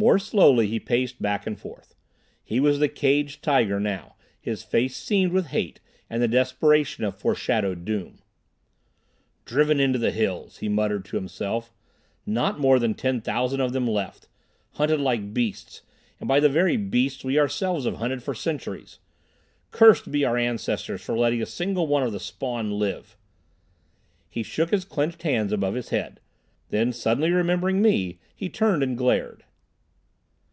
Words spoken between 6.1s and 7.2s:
the desperation of